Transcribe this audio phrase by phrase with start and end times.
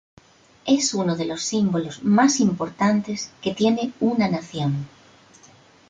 [0.65, 4.87] Es uno de los símbolos más importantes que tiene una nación.